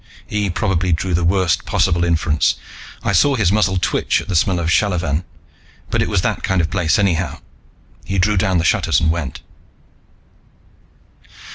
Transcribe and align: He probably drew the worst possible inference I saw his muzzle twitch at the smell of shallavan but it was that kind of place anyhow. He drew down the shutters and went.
He 0.25 0.49
probably 0.49 0.91
drew 0.91 1.13
the 1.13 1.23
worst 1.23 1.63
possible 1.63 2.03
inference 2.03 2.55
I 3.03 3.11
saw 3.13 3.35
his 3.35 3.51
muzzle 3.51 3.77
twitch 3.77 4.19
at 4.19 4.27
the 4.29 4.35
smell 4.35 4.57
of 4.57 4.71
shallavan 4.71 5.25
but 5.91 6.01
it 6.01 6.09
was 6.09 6.21
that 6.23 6.41
kind 6.41 6.59
of 6.59 6.71
place 6.71 6.97
anyhow. 6.97 7.37
He 8.03 8.17
drew 8.17 8.35
down 8.35 8.57
the 8.57 8.63
shutters 8.65 8.99
and 8.99 9.11
went. 9.11 9.41